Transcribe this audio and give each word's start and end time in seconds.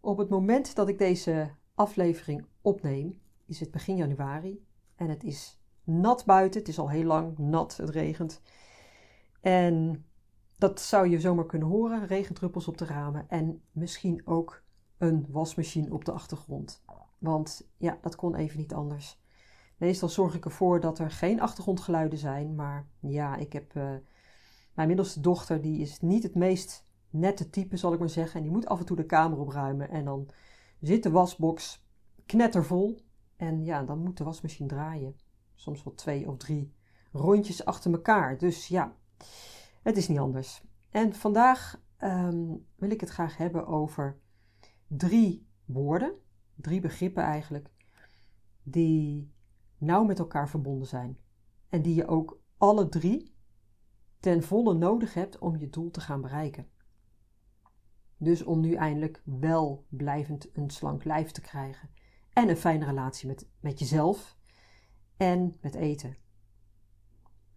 Op 0.00 0.18
het 0.18 0.28
moment 0.28 0.74
dat 0.74 0.88
ik 0.88 0.98
deze 0.98 1.50
aflevering 1.74 2.46
opneem, 2.60 3.20
is 3.46 3.60
het 3.60 3.70
begin 3.70 3.96
januari 3.96 4.66
en 4.96 5.08
het 5.08 5.24
is 5.24 5.60
nat 5.84 6.24
buiten. 6.24 6.60
Het 6.60 6.68
is 6.68 6.78
al 6.78 6.90
heel 6.90 7.04
lang 7.04 7.38
nat, 7.38 7.76
het 7.76 7.90
regent. 7.90 8.42
En 9.40 10.04
dat 10.58 10.80
zou 10.80 11.08
je 11.08 11.20
zomaar 11.20 11.46
kunnen 11.46 11.68
horen: 11.68 12.06
regendruppels 12.06 12.68
op 12.68 12.78
de 12.78 12.84
ramen 12.84 13.28
en 13.28 13.62
misschien 13.72 14.26
ook 14.26 14.62
een 14.98 15.26
wasmachine 15.28 15.92
op 15.92 16.04
de 16.04 16.12
achtergrond. 16.12 16.82
Want 17.18 17.68
ja, 17.76 17.98
dat 18.00 18.16
kon 18.16 18.34
even 18.34 18.58
niet 18.58 18.74
anders. 18.74 19.20
Meestal 19.76 20.08
zorg 20.08 20.34
ik 20.34 20.44
ervoor 20.44 20.80
dat 20.80 20.98
er 20.98 21.10
geen 21.10 21.40
achtergrondgeluiden 21.40 22.18
zijn, 22.18 22.54
maar 22.54 22.86
ja, 22.98 23.36
ik 23.36 23.52
heb 23.52 23.74
uh, 23.74 23.94
mijn 24.74 24.88
middelste 24.88 25.20
dochter, 25.20 25.60
die 25.60 25.80
is 25.80 26.00
niet 26.00 26.22
het 26.22 26.34
meest 26.34 26.84
nette 27.10 27.50
type, 27.50 27.76
zal 27.76 27.92
ik 27.92 27.98
maar 27.98 28.08
zeggen. 28.08 28.36
En 28.36 28.42
die 28.42 28.52
moet 28.52 28.66
af 28.66 28.78
en 28.78 28.84
toe 28.84 28.96
de 28.96 29.06
kamer 29.06 29.38
opruimen. 29.38 29.90
En 29.90 30.04
dan 30.04 30.28
zit 30.80 31.02
de 31.02 31.10
wasbox 31.10 31.86
knettervol. 32.26 33.04
En 33.36 33.64
ja, 33.64 33.82
dan 33.82 33.98
moet 33.98 34.16
de 34.16 34.24
wasmachine 34.24 34.68
draaien. 34.68 35.16
Soms 35.54 35.82
wel 35.82 35.94
twee 35.94 36.28
of 36.28 36.36
drie 36.36 36.72
rondjes 37.12 37.64
achter 37.64 37.92
elkaar. 37.92 38.38
Dus 38.38 38.68
ja, 38.68 38.96
het 39.82 39.96
is 39.96 40.08
niet 40.08 40.18
anders. 40.18 40.62
En 40.90 41.14
vandaag 41.14 41.82
ehm, 41.96 42.56
wil 42.76 42.90
ik 42.90 43.00
het 43.00 43.10
graag 43.10 43.36
hebben 43.36 43.66
over 43.66 44.18
drie 44.86 45.46
woorden, 45.64 46.12
drie 46.54 46.80
begrippen 46.80 47.22
eigenlijk, 47.22 47.70
die 48.62 49.32
nauw 49.78 50.04
met 50.04 50.18
elkaar 50.18 50.48
verbonden 50.48 50.88
zijn. 50.88 51.18
En 51.68 51.82
die 51.82 51.94
je 51.94 52.06
ook 52.06 52.40
alle 52.56 52.88
drie 52.88 53.34
ten 54.20 54.42
volle 54.42 54.74
nodig 54.74 55.14
hebt 55.14 55.38
om 55.38 55.56
je 55.56 55.70
doel 55.70 55.90
te 55.90 56.00
gaan 56.00 56.20
bereiken. 56.20 56.68
Dus 58.22 58.42
om 58.42 58.60
nu 58.60 58.74
eindelijk 58.74 59.22
wel 59.24 59.86
blijvend 59.88 60.56
een 60.56 60.70
slank 60.70 61.04
lijf 61.04 61.30
te 61.30 61.40
krijgen. 61.40 61.90
En 62.32 62.48
een 62.48 62.56
fijne 62.56 62.84
relatie 62.84 63.28
met, 63.28 63.48
met 63.60 63.78
jezelf 63.78 64.36
en 65.16 65.56
met 65.60 65.74
eten. 65.74 66.16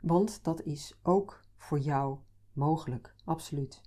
Want 0.01 0.43
dat 0.43 0.61
is 0.61 0.99
ook 1.01 1.45
voor 1.57 1.79
jou 1.79 2.17
mogelijk, 2.53 3.15
absoluut. 3.25 3.81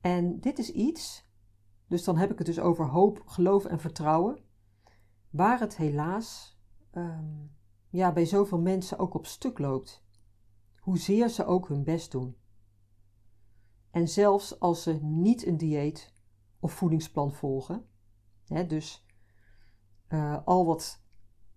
En 0.00 0.40
dit 0.40 0.58
is 0.58 0.72
iets, 0.72 1.28
dus 1.86 2.04
dan 2.04 2.16
heb 2.16 2.30
ik 2.30 2.38
het 2.38 2.46
dus 2.46 2.60
over 2.60 2.86
hoop, 2.86 3.22
geloof 3.26 3.64
en 3.64 3.80
vertrouwen, 3.80 4.38
waar 5.30 5.60
het 5.60 5.76
helaas 5.76 6.58
um, 6.92 7.56
ja, 7.88 8.12
bij 8.12 8.24
zoveel 8.24 8.60
mensen 8.60 8.98
ook 8.98 9.14
op 9.14 9.26
stuk 9.26 9.58
loopt. 9.58 10.04
Hoezeer 10.78 11.28
ze 11.28 11.44
ook 11.44 11.68
hun 11.68 11.84
best 11.84 12.10
doen. 12.10 12.36
En 13.98 14.08
zelfs 14.08 14.60
als 14.60 14.82
ze 14.82 14.98
niet 15.02 15.46
een 15.46 15.56
dieet 15.56 16.12
of 16.60 16.72
voedingsplan 16.72 17.32
volgen, 17.32 17.84
hè, 18.46 18.66
dus 18.66 19.06
uh, 20.08 20.36
al 20.44 20.66
wat, 20.66 21.02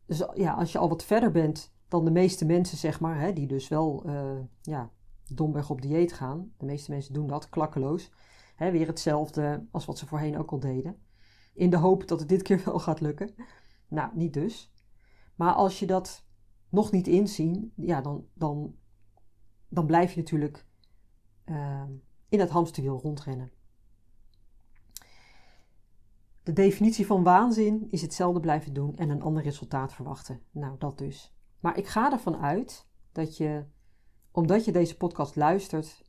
dus, 0.05 0.23
ja, 0.33 0.53
als 0.53 0.71
je 0.71 0.77
al 0.77 0.89
wat 0.89 1.03
verder 1.03 1.31
bent 1.31 1.73
dan 1.87 2.05
de 2.05 2.11
meeste 2.11 2.45
mensen, 2.45 2.77
zeg 2.77 2.99
maar, 2.99 3.19
hè, 3.19 3.33
die 3.33 3.47
dus 3.47 3.67
wel 3.67 4.03
uh, 4.05 4.39
ja, 4.61 4.91
domweg 5.33 5.69
op 5.69 5.81
dieet 5.81 6.13
gaan. 6.13 6.53
De 6.57 6.65
meeste 6.65 6.91
mensen 6.91 7.13
doen 7.13 7.27
dat 7.27 7.49
klakkeloos. 7.49 8.11
Hè, 8.55 8.71
weer 8.71 8.87
hetzelfde 8.87 9.67
als 9.71 9.85
wat 9.85 9.97
ze 9.97 10.07
voorheen 10.07 10.37
ook 10.37 10.51
al 10.51 10.59
deden. 10.59 11.01
In 11.53 11.69
de 11.69 11.77
hoop 11.77 12.07
dat 12.07 12.19
het 12.19 12.29
dit 12.29 12.41
keer 12.41 12.61
wel 12.65 12.79
gaat 12.79 13.01
lukken. 13.01 13.33
Nou, 13.87 14.11
niet 14.15 14.33
dus. 14.33 14.73
Maar 15.35 15.53
als 15.53 15.79
je 15.79 15.85
dat 15.85 16.25
nog 16.69 16.91
niet 16.91 17.07
inzien, 17.07 17.73
ja, 17.75 18.01
dan, 18.01 18.27
dan, 18.33 18.75
dan 19.69 19.85
blijf 19.85 20.13
je 20.13 20.19
natuurlijk 20.19 20.65
uh, 21.45 21.83
in 22.31 22.39
het 22.39 22.49
hamsterwiel 22.49 22.99
rondrennen. 22.99 23.51
De 26.43 26.53
definitie 26.53 27.05
van 27.05 27.23
waanzin 27.23 27.87
is 27.89 28.01
hetzelfde 28.01 28.39
blijven 28.39 28.73
doen 28.73 28.95
en 28.95 29.09
een 29.09 29.21
ander 29.21 29.43
resultaat 29.43 29.93
verwachten. 29.93 30.41
Nou, 30.51 30.77
dat 30.77 30.97
dus. 30.97 31.35
Maar 31.59 31.77
ik 31.77 31.87
ga 31.87 32.11
ervan 32.11 32.37
uit 32.37 32.87
dat 33.11 33.37
je, 33.37 33.65
omdat 34.31 34.65
je 34.65 34.71
deze 34.71 34.97
podcast 34.97 35.35
luistert, 35.35 36.03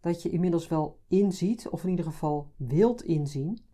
dat 0.00 0.22
je 0.22 0.30
inmiddels 0.30 0.68
wel 0.68 1.00
inziet, 1.08 1.68
of 1.68 1.82
in 1.82 1.90
ieder 1.90 2.04
geval 2.04 2.52
wilt 2.56 3.02
inzien, 3.02 3.64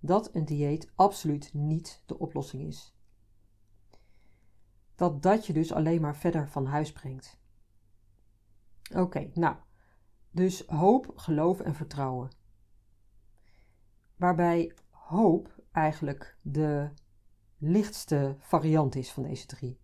dat 0.00 0.34
een 0.34 0.44
dieet 0.44 0.92
absoluut 0.94 1.54
niet 1.54 2.02
de 2.06 2.18
oplossing 2.18 2.62
is. 2.62 2.96
Dat 4.94 5.22
dat 5.22 5.46
je 5.46 5.52
dus 5.52 5.72
alleen 5.72 6.00
maar 6.00 6.16
verder 6.16 6.48
van 6.48 6.66
huis 6.66 6.92
brengt. 6.92 7.38
Oké, 8.94 9.30
nou, 9.34 9.56
dus 10.36 10.66
hoop, 10.66 11.12
geloof 11.14 11.60
en 11.60 11.74
vertrouwen. 11.74 12.30
Waarbij 14.16 14.74
hoop 14.90 15.62
eigenlijk 15.72 16.38
de 16.42 16.90
lichtste 17.58 18.36
variant 18.38 18.94
is 18.94 19.12
van 19.12 19.22
deze 19.22 19.46
drie. 19.46 19.80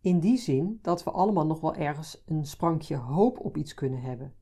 In 0.00 0.20
die 0.20 0.38
zin 0.38 0.78
dat 0.82 1.04
we 1.04 1.10
allemaal 1.10 1.46
nog 1.46 1.60
wel 1.60 1.74
ergens 1.74 2.22
een 2.26 2.46
sprankje 2.46 2.96
hoop 2.96 3.38
op 3.38 3.56
iets 3.56 3.74
kunnen 3.74 4.00
hebben. 4.00 4.34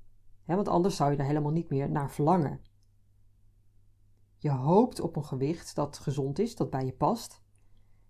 want 0.44 0.68
anders 0.68 0.96
zou 0.96 1.10
je 1.10 1.16
er 1.16 1.24
helemaal 1.24 1.52
niet 1.52 1.70
meer 1.70 1.90
naar 1.90 2.10
verlangen. 2.10 2.60
Je 4.36 4.50
hoopt 4.50 5.00
op 5.00 5.16
een 5.16 5.24
gewicht 5.24 5.74
dat 5.74 5.98
gezond 5.98 6.38
is, 6.38 6.56
dat 6.56 6.70
bij 6.70 6.84
je 6.84 6.92
past, 6.92 7.42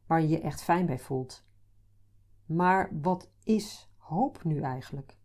waar 0.07 0.21
je 0.21 0.29
je 0.29 0.41
echt 0.41 0.63
fijn 0.63 0.87
bij 0.87 0.99
voelt. 0.99 1.45
Maar 2.47 3.01
wat 3.01 3.31
is 3.43 3.91
hoop 3.97 4.45
nu 4.45 4.61
eigenlijk? 4.61 5.18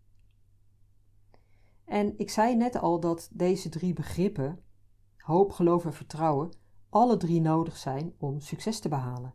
En 1.86 2.18
ik 2.18 2.30
zei 2.30 2.56
net 2.56 2.76
al 2.76 3.00
dat 3.00 3.30
deze 3.32 3.70
drie 3.70 3.94
begrippen, 3.94 4.64
hoop, 5.18 5.52
geloof 5.52 5.86
en 5.86 5.94
vertrouwen, 5.94 6.52
alle 6.90 7.18
drie 7.18 7.42
nodig 7.42 7.78
zijn 7.78 8.14
om 8.18 8.40
succes 8.40 8.80
te 8.80 8.90
behalen. 8.90 9.34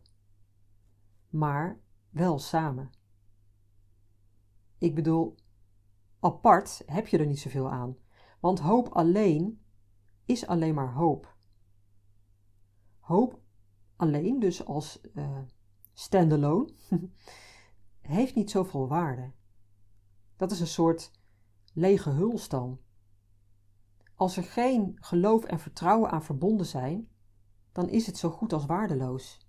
Maar 1.29 1.79
wel 2.09 2.39
samen. 2.39 2.89
Ik 4.77 4.95
bedoel, 4.95 5.35
apart 6.19 6.83
heb 6.85 7.07
je 7.07 7.17
er 7.17 7.25
niet 7.25 7.39
zoveel 7.39 7.71
aan, 7.71 7.97
want 8.39 8.59
hoop 8.59 8.87
alleen 8.87 9.61
is 10.25 10.47
alleen 10.47 10.73
maar 10.73 10.93
hoop. 10.93 11.35
Hoop 12.99 13.39
alleen, 13.95 14.39
dus 14.39 14.65
als 14.65 15.01
uh, 15.13 15.39
standalone, 15.93 16.73
heeft 18.01 18.35
niet 18.35 18.51
zoveel 18.51 18.87
waarde. 18.87 19.31
Dat 20.35 20.51
is 20.51 20.59
een 20.59 20.67
soort 20.67 21.11
lege 21.79 22.09
huls 22.09 22.49
dan? 22.49 22.79
Als 24.15 24.37
er 24.37 24.43
geen 24.43 24.97
geloof 24.99 25.43
en 25.43 25.59
vertrouwen 25.59 26.09
aan 26.11 26.23
verbonden 26.23 26.65
zijn, 26.65 27.09
dan 27.71 27.89
is 27.89 28.05
het 28.05 28.17
zo 28.17 28.29
goed 28.29 28.53
als 28.53 28.65
waardeloos. 28.65 29.47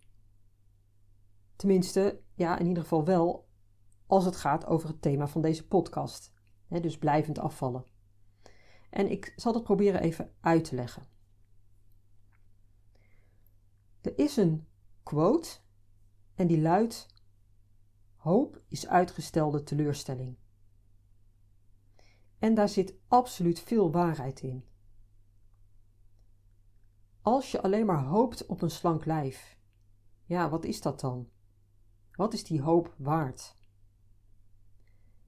Tenminste, 1.56 2.22
ja, 2.34 2.58
in 2.58 2.66
ieder 2.66 2.82
geval 2.82 3.04
wel 3.04 3.48
als 4.06 4.24
het 4.24 4.36
gaat 4.36 4.66
over 4.66 4.88
het 4.88 5.02
thema 5.02 5.26
van 5.26 5.42
deze 5.42 5.68
podcast. 5.68 6.32
Dus 6.68 6.98
blijvend 6.98 7.38
afvallen. 7.38 7.84
En 8.90 9.10
ik 9.10 9.32
zal 9.36 9.52
dat 9.52 9.62
proberen 9.62 10.00
even 10.00 10.34
uit 10.40 10.64
te 10.64 10.74
leggen. 10.74 11.06
Er 14.00 14.18
is 14.18 14.36
een 14.36 14.66
quote 15.02 15.48
en 16.34 16.46
die 16.46 16.60
luidt: 16.60 17.06
Hoop 18.16 18.62
is 18.68 18.86
uitgestelde 18.86 19.62
teleurstelling. 19.62 20.36
En 22.40 22.54
daar 22.54 22.68
zit 22.68 22.94
absoluut 23.08 23.60
veel 23.60 23.92
waarheid 23.92 24.40
in. 24.40 24.64
Als 27.22 27.50
je 27.50 27.62
alleen 27.62 27.86
maar 27.86 28.04
hoopt 28.04 28.46
op 28.46 28.62
een 28.62 28.70
slank 28.70 29.04
lijf, 29.04 29.58
ja, 30.24 30.48
wat 30.48 30.64
is 30.64 30.80
dat 30.80 31.00
dan? 31.00 31.28
Wat 32.12 32.32
is 32.32 32.44
die 32.44 32.62
hoop 32.62 32.94
waard? 32.98 33.56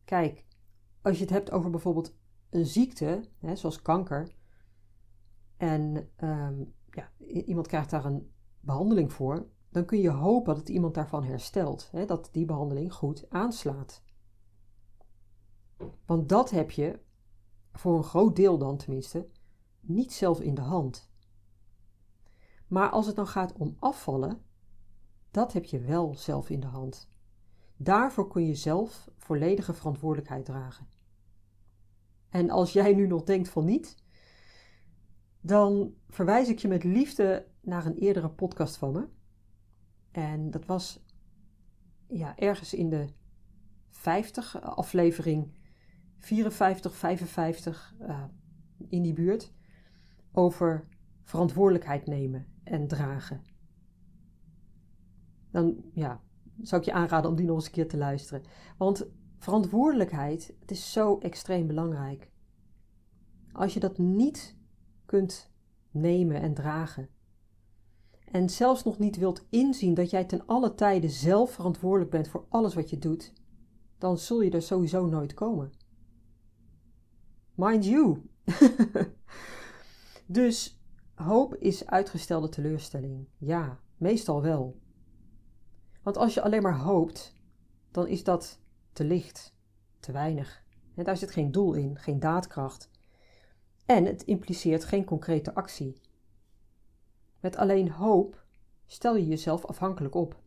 Kijk, 0.04 0.46
als 1.02 1.16
je 1.16 1.22
het 1.22 1.32
hebt 1.32 1.50
over 1.50 1.70
bijvoorbeeld 1.70 2.16
een 2.50 2.66
ziekte, 2.66 3.28
hè, 3.38 3.56
zoals 3.56 3.82
kanker, 3.82 4.34
en 5.56 6.10
um, 6.16 6.74
ja, 6.90 7.10
iemand 7.44 7.66
krijgt 7.66 7.90
daar 7.90 8.04
een 8.04 8.32
behandeling 8.60 9.12
voor, 9.12 9.48
dan 9.68 9.84
kun 9.84 9.98
je 9.98 10.10
hopen 10.10 10.54
dat 10.54 10.68
iemand 10.68 10.94
daarvan 10.94 11.24
herstelt, 11.24 11.88
hè, 11.90 12.04
dat 12.04 12.28
die 12.32 12.44
behandeling 12.44 12.94
goed 12.94 13.30
aanslaat. 13.30 14.02
Want 16.06 16.28
dat 16.28 16.50
heb 16.50 16.70
je, 16.70 17.00
voor 17.72 17.96
een 17.96 18.04
groot 18.04 18.36
deel 18.36 18.58
dan 18.58 18.76
tenminste, 18.76 19.28
niet 19.80 20.12
zelf 20.12 20.40
in 20.40 20.54
de 20.54 20.60
hand. 20.60 21.10
Maar 22.66 22.90
als 22.90 23.06
het 23.06 23.16
dan 23.16 23.26
gaat 23.26 23.52
om 23.52 23.76
afvallen, 23.78 24.42
dat 25.30 25.52
heb 25.52 25.64
je 25.64 25.80
wel 25.80 26.14
zelf 26.16 26.50
in 26.50 26.60
de 26.60 26.66
hand. 26.66 27.10
Daarvoor 27.76 28.28
kun 28.28 28.46
je 28.46 28.54
zelf 28.54 29.10
volledige 29.16 29.74
verantwoordelijkheid 29.74 30.44
dragen. 30.44 30.86
En 32.28 32.50
als 32.50 32.72
jij 32.72 32.94
nu 32.94 33.06
nog 33.06 33.22
denkt 33.22 33.48
van 33.48 33.64
niet, 33.64 34.02
dan 35.40 35.94
verwijs 36.08 36.48
ik 36.48 36.58
je 36.58 36.68
met 36.68 36.84
liefde 36.84 37.46
naar 37.60 37.86
een 37.86 37.96
eerdere 37.96 38.30
podcast 38.30 38.76
van 38.76 38.92
me. 38.92 39.08
En 40.10 40.50
dat 40.50 40.66
was 40.66 41.04
ja, 42.06 42.36
ergens 42.36 42.74
in 42.74 42.88
de 42.88 43.08
50 43.90 44.60
aflevering 44.60 45.52
54, 46.22 46.94
55 46.94 47.94
uh, 48.00 48.24
in 48.88 49.02
die 49.02 49.12
buurt 49.12 49.52
over 50.32 50.88
verantwoordelijkheid 51.22 52.06
nemen 52.06 52.46
en 52.64 52.88
dragen. 52.88 53.42
Dan 55.50 55.84
ja, 55.92 56.22
zou 56.60 56.80
ik 56.80 56.86
je 56.86 56.94
aanraden 56.94 57.30
om 57.30 57.36
die 57.36 57.46
nog 57.46 57.56
eens 57.56 57.66
een 57.66 57.72
keer 57.72 57.88
te 57.88 57.96
luisteren. 57.96 58.42
Want 58.78 59.06
verantwoordelijkheid, 59.38 60.54
het 60.60 60.70
is 60.70 60.92
zo 60.92 61.18
extreem 61.18 61.66
belangrijk. 61.66 62.30
Als 63.52 63.74
je 63.74 63.80
dat 63.80 63.98
niet 63.98 64.56
kunt 65.04 65.50
nemen 65.90 66.40
en 66.40 66.54
dragen, 66.54 67.08
en 68.30 68.50
zelfs 68.50 68.84
nog 68.84 68.98
niet 68.98 69.16
wilt 69.16 69.46
inzien 69.50 69.94
dat 69.94 70.10
jij 70.10 70.24
ten 70.24 70.46
alle 70.46 70.74
tijde 70.74 71.08
zelf 71.08 71.50
verantwoordelijk 71.50 72.10
bent 72.10 72.28
voor 72.28 72.46
alles 72.48 72.74
wat 72.74 72.90
je 72.90 72.98
doet, 72.98 73.32
dan 73.98 74.18
zul 74.18 74.42
je 74.42 74.50
er 74.50 74.62
sowieso 74.62 75.06
nooit 75.06 75.34
komen. 75.34 75.72
Mind 77.54 77.84
you. 77.84 78.30
dus 80.26 80.80
hoop 81.14 81.54
is 81.54 81.86
uitgestelde 81.86 82.48
teleurstelling. 82.48 83.28
Ja, 83.38 83.80
meestal 83.96 84.42
wel. 84.42 84.80
Want 86.02 86.16
als 86.16 86.34
je 86.34 86.42
alleen 86.42 86.62
maar 86.62 86.78
hoopt, 86.78 87.34
dan 87.90 88.06
is 88.06 88.24
dat 88.24 88.60
te 88.92 89.04
licht, 89.04 89.54
te 90.00 90.12
weinig. 90.12 90.64
En 90.94 91.04
daar 91.04 91.16
zit 91.16 91.30
geen 91.30 91.52
doel 91.52 91.74
in, 91.74 91.98
geen 91.98 92.20
daadkracht. 92.20 92.90
En 93.86 94.04
het 94.04 94.22
impliceert 94.22 94.84
geen 94.84 95.04
concrete 95.04 95.54
actie. 95.54 96.00
Met 97.40 97.56
alleen 97.56 97.90
hoop 97.90 98.44
stel 98.86 99.16
je 99.16 99.26
jezelf 99.26 99.64
afhankelijk 99.64 100.14
op. 100.14 100.40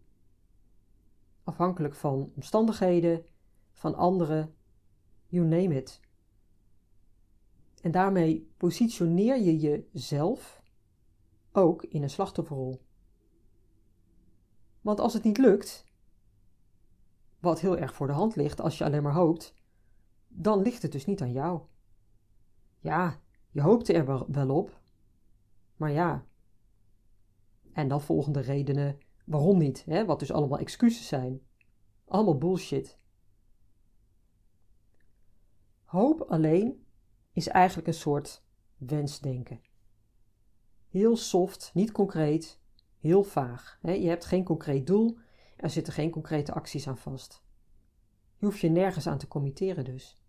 Afhankelijk 1.44 1.96
van 1.96 2.32
omstandigheden, 2.36 3.26
van 3.72 3.96
anderen, 3.96 4.56
you 5.28 5.46
name 5.46 5.76
it. 5.76 6.00
En 7.86 7.92
daarmee 7.92 8.54
positioneer 8.58 9.42
je 9.42 9.58
jezelf 9.58 10.62
ook 11.52 11.84
in 11.84 12.04
een 12.04 12.10
slachtofferrol. 12.10 12.82
Want 14.82 15.00
als 15.00 15.14
het 15.14 15.24
niet 15.24 15.38
lukt, 15.38 15.86
wat 17.40 17.60
heel 17.60 17.78
erg 17.78 17.94
voor 17.94 18.08
de 18.08 18.14
hand 18.14 18.36
ligt 18.36 18.62
als 18.62 18.78
je 18.78 18.84
alleen 18.84 19.04
maar 19.04 19.14
hoopt, 19.14 19.54
dan 20.28 20.62
ligt 20.62 20.82
het 20.82 20.92
dus 20.92 21.06
niet 21.06 21.22
aan 21.22 21.32
jou. 21.32 21.62
Ja, 22.80 23.20
je 23.50 23.62
hoopte 23.62 23.94
er 23.94 24.32
wel 24.32 24.50
op, 24.50 24.82
maar 25.76 25.92
ja. 25.92 26.26
En 27.74 27.88
dan 27.88 28.02
volgende 28.02 28.40
redenen 28.40 28.98
waarom 29.26 29.58
niet, 29.58 29.86
hè? 29.86 30.06
wat 30.06 30.20
dus 30.20 30.32
allemaal 30.32 30.60
excuses 30.60 31.08
zijn. 31.08 31.42
Allemaal 32.06 32.38
bullshit. 32.38 33.00
Hoop 35.84 36.22
alleen 36.22 36.85
is 37.36 37.48
eigenlijk 37.48 37.88
een 37.88 37.94
soort 37.94 38.44
wensdenken. 38.78 39.62
Heel 40.90 41.18
soft, 41.18 41.72
niet 41.74 41.92
concreet, 41.92 42.60
heel 43.00 43.24
vaag. 43.24 43.80
Je 43.82 44.08
hebt 44.08 44.26
geen 44.26 44.44
concreet 44.44 44.88
doel, 44.88 45.18
er 45.58 45.70
zitten 45.70 45.94
geen 45.94 46.10
concrete 46.10 46.54
acties 46.54 46.88
aan 46.88 46.98
vast. 46.98 47.44
Je 48.38 48.46
hoeft 48.46 48.60
je 48.60 48.70
nergens 48.70 49.08
aan 49.08 49.18
te 49.18 49.28
committeren 49.28 49.84
dus. 49.84 50.22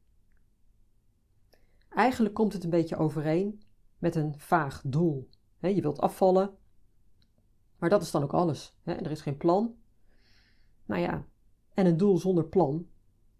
Eigenlijk 1.88 2.34
komt 2.34 2.52
het 2.52 2.64
een 2.64 2.70
beetje 2.70 2.96
overeen 2.96 3.62
met 3.98 4.14
een 4.14 4.38
vaag 4.38 4.82
doel. 4.86 5.28
Je 5.58 5.82
wilt 5.82 6.00
afvallen, 6.00 6.56
maar 7.78 7.90
dat 7.90 8.02
is 8.02 8.10
dan 8.10 8.22
ook 8.22 8.34
alles. 8.34 8.78
Er 8.84 9.10
is 9.10 9.20
geen 9.20 9.36
plan. 9.36 9.74
Nou 10.84 11.00
ja, 11.00 11.26
en 11.74 11.86
een 11.86 11.96
doel 11.96 12.18
zonder 12.18 12.44
plan 12.44 12.88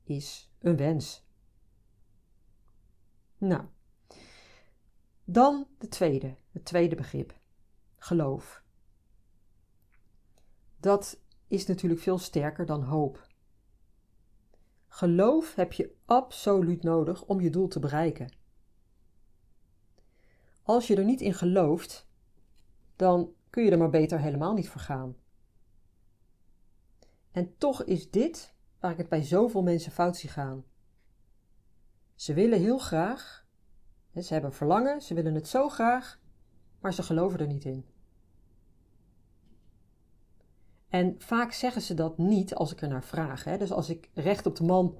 is 0.03 0.53
een 0.59 0.77
wens. 0.77 1.26
Nou, 3.39 3.65
dan 5.25 5.67
de 5.79 5.89
tweede, 5.89 6.37
het 6.51 6.65
tweede 6.65 6.97
begrip, 6.97 7.39
geloof. 7.97 8.63
Dat 10.81 11.21
is 11.47 11.67
natuurlijk 11.67 12.01
veel 12.01 12.19
sterker 12.19 12.67
dan 12.67 12.83
hoop. 12.83 13.27
Geloof 14.89 15.55
heb 15.55 15.73
je 15.73 15.95
absoluut 16.05 16.83
nodig 16.83 17.25
om 17.25 17.41
je 17.41 17.51
doel 17.51 17.69
te 17.69 17.79
bereiken. 17.79 18.33
Als 20.63 20.87
je 20.87 20.97
er 20.97 21.05
niet 21.05 21.21
in 21.21 21.35
gelooft, 21.35 22.09
dan 22.97 23.33
kun 23.51 23.65
je 23.65 23.71
er 23.71 23.79
maar 23.79 23.91
beter 23.91 24.21
helemaal 24.21 24.55
niet 24.55 24.69
voor 24.69 24.81
gaan. 24.81 25.17
En 27.31 27.57
toch 27.59 27.83
is 27.83 28.11
dit 28.11 28.55
waar 28.81 28.91
ik 28.91 28.97
het 28.97 29.09
bij 29.09 29.23
zoveel 29.23 29.63
mensen 29.63 29.93
fout 29.93 30.17
zie 30.17 30.31
gaan. 30.31 30.65
Ze 32.17 32.35
willen 32.35 32.59
heel 32.59 32.79
graag, 32.79 33.47
ze 34.15 34.33
hebben 34.33 34.53
verlangen, 34.53 35.01
ze 35.01 35.15
willen 35.15 35.35
het 35.35 35.49
zo 35.49 35.69
graag, 35.69 36.21
maar 36.81 36.95
ze 36.95 37.03
geloven 37.03 37.39
er 37.39 37.47
niet 37.47 37.65
in. 37.65 37.85
En 40.89 41.15
vaak 41.19 41.53
zeggen 41.53 41.83
ze 41.83 41.95
dat 41.95 42.19
niet 42.19 42.55
als 42.55 42.73
ik 42.73 42.83
er 42.83 42.89
naar 42.89 43.05
vraag. 43.05 43.45
Hè? 43.45 43.59
Dus 43.59 43.73
als 43.73 43.89
ik 43.89 44.11
recht 44.15 44.47
op 44.47 44.57
de 44.57 44.65
man 44.65 44.97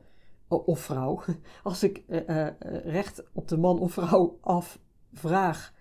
of 0.49 0.81
vrouw, 0.81 1.23
als 1.63 1.83
ik 1.83 2.03
uh, 2.09 2.49
recht 2.85 3.23
op 3.33 3.49
de 3.49 3.57
man 3.57 3.79
of 3.79 3.93
vrouw 3.93 4.39
af 4.41 4.79
vraag, 5.13 5.75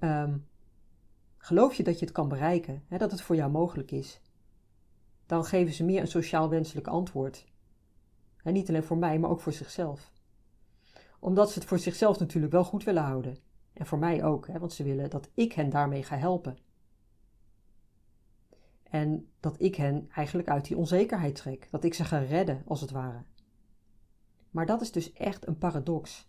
um, 0.00 0.48
geloof 1.38 1.74
je 1.74 1.82
dat 1.82 1.98
je 1.98 2.04
het 2.04 2.14
kan 2.14 2.28
bereiken, 2.28 2.82
hè, 2.86 2.98
dat 2.98 3.10
het 3.10 3.20
voor 3.20 3.36
jou 3.36 3.50
mogelijk 3.50 3.90
is? 3.90 4.20
Dan 5.26 5.44
geven 5.44 5.74
ze 5.74 5.84
meer 5.84 6.00
een 6.00 6.06
sociaal 6.06 6.48
wenselijk 6.48 6.86
antwoord. 6.86 7.46
En 8.42 8.52
niet 8.52 8.68
alleen 8.68 8.84
voor 8.84 8.98
mij, 8.98 9.18
maar 9.18 9.30
ook 9.30 9.40
voor 9.40 9.52
zichzelf. 9.52 10.12
Omdat 11.20 11.50
ze 11.50 11.58
het 11.58 11.68
voor 11.68 11.78
zichzelf 11.78 12.18
natuurlijk 12.18 12.52
wel 12.52 12.64
goed 12.64 12.84
willen 12.84 13.02
houden. 13.02 13.38
En 13.72 13.86
voor 13.86 13.98
mij 13.98 14.24
ook, 14.24 14.46
hè, 14.46 14.58
want 14.58 14.72
ze 14.72 14.82
willen 14.82 15.10
dat 15.10 15.30
ik 15.34 15.52
hen 15.52 15.70
daarmee 15.70 16.02
ga 16.02 16.16
helpen. 16.16 16.58
En 18.82 19.28
dat 19.40 19.60
ik 19.60 19.74
hen 19.74 20.08
eigenlijk 20.10 20.48
uit 20.48 20.64
die 20.64 20.76
onzekerheid 20.76 21.34
trek. 21.34 21.68
Dat 21.70 21.84
ik 21.84 21.94
ze 21.94 22.04
ga 22.04 22.18
redden, 22.18 22.62
als 22.66 22.80
het 22.80 22.90
ware. 22.90 23.24
Maar 24.50 24.66
dat 24.66 24.80
is 24.80 24.92
dus 24.92 25.12
echt 25.12 25.46
een 25.46 25.58
paradox. 25.58 26.26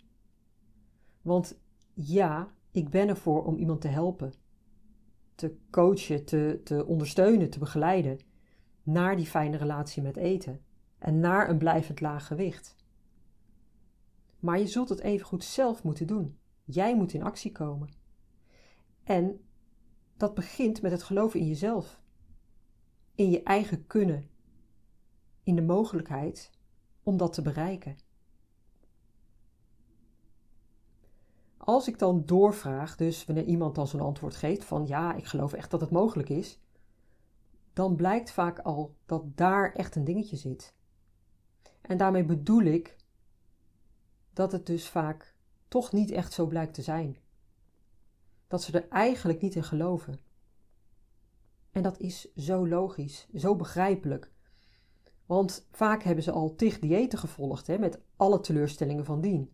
Want 1.21 1.59
ja, 1.93 2.53
ik 2.71 2.89
ben 2.89 3.07
ervoor 3.07 3.45
om 3.45 3.57
iemand 3.57 3.81
te 3.81 3.87
helpen, 3.87 4.33
te 5.35 5.57
coachen, 5.69 6.25
te, 6.25 6.61
te 6.63 6.85
ondersteunen, 6.85 7.49
te 7.49 7.59
begeleiden 7.59 8.19
naar 8.83 9.15
die 9.15 9.25
fijne 9.25 9.57
relatie 9.57 10.01
met 10.01 10.17
eten 10.17 10.61
en 10.97 11.19
naar 11.19 11.49
een 11.49 11.57
blijvend 11.57 12.01
laag 12.01 12.27
gewicht. 12.27 12.75
Maar 14.39 14.59
je 14.59 14.67
zult 14.67 14.89
het 14.89 14.99
even 14.99 15.25
goed 15.25 15.43
zelf 15.43 15.83
moeten 15.83 16.07
doen. 16.07 16.37
Jij 16.63 16.95
moet 16.95 17.13
in 17.13 17.23
actie 17.23 17.51
komen. 17.51 17.89
En 19.03 19.39
dat 20.17 20.33
begint 20.33 20.81
met 20.81 20.91
het 20.91 21.03
geloven 21.03 21.39
in 21.39 21.47
jezelf, 21.47 22.01
in 23.15 23.29
je 23.29 23.43
eigen 23.43 23.87
kunnen, 23.87 24.29
in 25.43 25.55
de 25.55 25.61
mogelijkheid 25.61 26.51
om 27.03 27.17
dat 27.17 27.33
te 27.33 27.41
bereiken. 27.41 27.97
als 31.67 31.87
ik 31.87 31.99
dan 31.99 32.25
doorvraag, 32.25 32.95
dus 32.95 33.25
wanneer 33.25 33.45
iemand 33.45 33.75
dan 33.75 33.87
zo'n 33.87 34.01
antwoord 34.01 34.35
geeft 34.35 34.65
van 34.65 34.87
ja, 34.87 35.13
ik 35.13 35.25
geloof 35.25 35.53
echt 35.53 35.71
dat 35.71 35.81
het 35.81 35.91
mogelijk 35.91 36.29
is, 36.29 36.61
dan 37.73 37.95
blijkt 37.95 38.31
vaak 38.31 38.59
al 38.59 38.95
dat 39.05 39.37
daar 39.37 39.73
echt 39.73 39.95
een 39.95 40.03
dingetje 40.03 40.35
zit. 40.35 40.75
En 41.81 41.97
daarmee 41.97 42.25
bedoel 42.25 42.61
ik 42.61 42.96
dat 44.37 44.51
het 44.51 44.65
dus 44.65 44.89
vaak 44.89 45.33
toch 45.67 45.91
niet 45.91 46.11
echt 46.11 46.33
zo 46.33 46.45
blijkt 46.45 46.73
te 46.73 46.81
zijn. 46.81 47.17
Dat 48.47 48.63
ze 48.63 48.71
er 48.71 48.89
eigenlijk 48.89 49.41
niet 49.41 49.55
in 49.55 49.63
geloven. 49.63 50.19
En 51.71 51.83
dat 51.83 51.99
is 51.99 52.33
zo 52.35 52.67
logisch, 52.67 53.27
zo 53.35 53.55
begrijpelijk. 53.55 54.31
Want 55.25 55.67
vaak 55.71 56.03
hebben 56.03 56.23
ze 56.23 56.31
al 56.31 56.55
tig 56.55 56.79
diëten 56.79 57.19
gevolgd, 57.19 57.67
hè, 57.67 57.77
met 57.77 57.99
alle 58.15 58.39
teleurstellingen 58.39 59.05
van 59.05 59.21
dien 59.21 59.51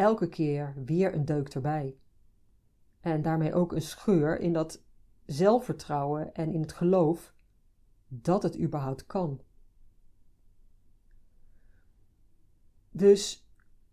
elke 0.00 0.28
keer 0.28 0.74
weer 0.84 1.14
een 1.14 1.24
deuk 1.24 1.48
erbij. 1.48 1.96
En 3.00 3.22
daarmee 3.22 3.54
ook 3.54 3.72
een 3.72 3.82
scheur 3.82 4.40
in 4.40 4.52
dat 4.52 4.82
zelfvertrouwen 5.26 6.34
en 6.34 6.52
in 6.52 6.60
het 6.60 6.72
geloof 6.72 7.34
dat 8.08 8.42
het 8.42 8.60
überhaupt 8.60 9.06
kan. 9.06 9.40
Dus 12.90 13.48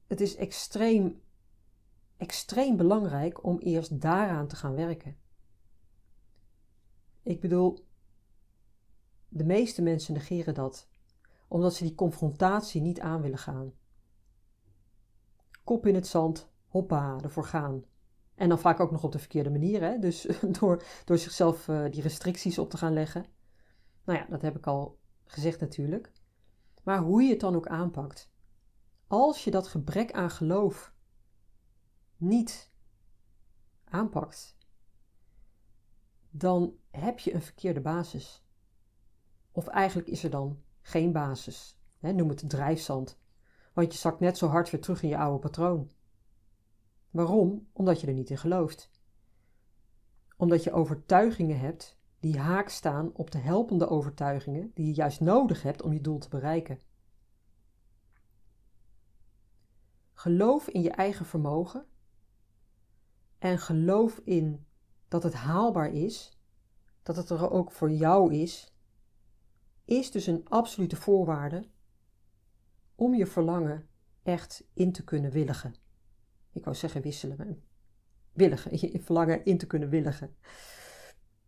het 0.08 0.22
is 0.22 0.36
extreem 0.36 1.22
extreem 2.18 2.77
belangrijk 2.77 3.44
om 3.44 3.60
eerst 3.60 4.01
daaraan 4.01 4.48
te 4.48 4.56
gaan 4.56 4.75
werken. 4.75 5.18
Ik 7.24 7.39
bedoel, 7.39 7.86
de 9.30 9.44
meeste 9.44 9.82
mensen 9.82 10.13
negeren 10.13 10.54
dat, 10.54 10.88
omdat 11.48 11.74
ze 11.74 11.84
die 11.84 11.96
confrontatie 11.96 12.82
niet 12.82 13.00
aan 13.00 13.22
willen 13.22 13.38
gaan. 13.38 13.74
Kop 15.63 15.86
in 15.86 15.96
het 15.96 16.08
zand, 16.08 16.50
hoppa, 16.68 17.18
ervoor 17.24 17.46
gaan. 17.46 17.84
En 18.36 18.50
dan 18.50 18.60
vaak 18.60 18.80
ook 18.80 18.92
nog 18.92 19.04
op 19.04 19.12
de 19.12 19.20
verkeerde 19.20 19.50
manier, 19.50 19.82
hè? 19.82 20.00
dus 20.00 20.27
door, 20.60 20.84
door 21.06 21.18
zichzelf 21.18 21.68
uh, 21.68 21.92
die 21.92 22.01
restricties 22.01 22.60
op 22.60 22.70
te 22.70 22.77
gaan 22.77 22.94
leggen. 22.94 23.25
Nou 24.04 24.20
ja, 24.20 24.25
dat 24.30 24.42
heb 24.42 24.58
ik 24.58 24.68
al 24.68 25.00
gezegd 25.25 25.60
natuurlijk. 25.60 26.12
Maar 26.84 27.00
hoe 27.00 27.24
je 27.24 27.30
het 27.30 27.39
dan 27.39 27.56
ook 27.56 27.68
aanpakt. 27.68 28.30
Als 29.08 29.44
je 29.44 29.52
dat 29.52 29.68
gebrek 29.68 30.12
aan 30.12 30.30
geloof 30.30 30.94
niet 32.18 32.72
aanpakt, 33.84 34.58
dan 36.30 36.74
heb 36.90 37.20
je 37.20 37.34
een 37.34 37.42
verkeerde 37.42 37.82
basis. 37.82 38.46
Of 39.52 39.68
eigenlijk 39.68 40.08
is 40.08 40.24
er 40.24 40.30
dan 40.30 40.62
geen 40.82 41.12
basis. 41.12 41.78
Noem 42.00 42.30
het 42.30 42.50
drijfzand. 42.50 43.20
Want 43.74 43.94
je 43.94 44.00
zakt 44.00 44.20
net 44.20 44.38
zo 44.38 44.48
hard 44.48 44.70
weer 44.70 44.82
terug 44.82 45.04
in 45.04 45.10
je 45.10 45.18
oude 45.18 45.40
patroon. 45.40 45.92
Waarom? 47.10 47.68
Omdat 47.74 48.02
je 48.02 48.08
er 48.08 48.14
niet 48.14 48.30
in 48.30 48.38
gelooft. 48.38 48.92
Omdat 50.38 50.64
je 50.64 50.72
overtuigingen 50.72 51.60
hebt 51.60 51.98
die 52.20 52.40
haak 52.40 52.70
staan 52.70 53.12
op 53.14 53.32
de 53.32 53.38
helpende 53.38 53.88
overtuigingen 53.88 54.72
die 54.74 54.86
je 54.86 54.94
juist 54.94 55.20
nodig 55.20 55.62
hebt 55.64 55.82
om 55.82 55.94
je 55.94 56.02
doel 56.02 56.18
te 56.18 56.30
bereiken. 56.30 56.80
Geloof 60.18 60.68
in 60.68 60.82
je 60.82 60.92
eigen 60.92 61.26
vermogen 61.26 61.86
en 63.38 63.58
geloof 63.58 64.22
in 64.24 64.66
dat 65.08 65.24
het 65.24 65.34
haalbaar 65.34 65.94
is, 65.94 66.38
dat 67.04 67.16
het 67.16 67.30
er 67.30 67.52
ook 67.52 67.72
voor 67.72 67.92
jou 67.92 68.34
is, 68.34 68.74
is 69.86 70.12
dus 70.12 70.28
een 70.28 70.50
absolute 70.50 70.96
voorwaarde 70.96 71.70
om 72.96 73.14
je 73.14 73.26
verlangen 73.26 73.88
echt 74.24 74.64
in 74.74 74.92
te 74.92 75.04
kunnen 75.04 75.32
willigen. 75.32 75.76
Ik 76.52 76.64
wou 76.64 76.76
zeggen 76.76 77.02
wisselen, 77.02 77.38
maar 77.38 77.56
willigen, 78.32 78.72
je 78.92 79.02
verlangen 79.02 79.46
in 79.46 79.58
te 79.58 79.68
kunnen 79.68 79.90
willigen. 79.90 80.36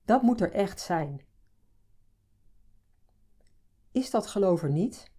Dat 0.06 0.22
moet 0.22 0.42
er 0.42 0.52
echt 0.52 0.80
zijn. 0.80 1.22
Is 3.92 4.10
dat 4.10 4.28
geloof 4.28 4.64
er 4.64 4.72
niet? 4.72 5.12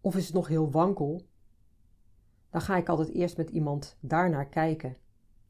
Of 0.00 0.16
is 0.16 0.24
het 0.24 0.34
nog 0.34 0.48
heel 0.48 0.70
wankel? 0.70 1.30
Dan 2.52 2.60
ga 2.60 2.76
ik 2.76 2.88
altijd 2.88 3.08
eerst 3.08 3.36
met 3.36 3.50
iemand 3.50 3.96
daarnaar 4.00 4.48
kijken, 4.48 4.96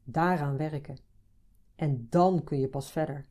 daaraan 0.03 0.57
werken. 0.57 0.97
En 1.75 2.07
dan 2.09 2.43
kun 2.43 2.59
je 2.59 2.67
pas 2.67 2.91
verder. 2.91 3.25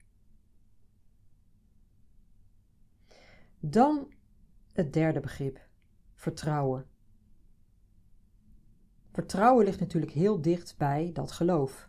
Dan 3.61 4.13
het 4.73 4.93
derde 4.93 5.21
begrip, 5.21 5.61
vertrouwen. 6.15 6.87
Vertrouwen 9.13 9.65
ligt 9.65 9.81
natuurlijk 9.81 10.13
heel 10.13 10.41
dicht 10.43 10.77
bij 10.79 11.11
dat 11.13 11.33
geloof. 11.33 11.87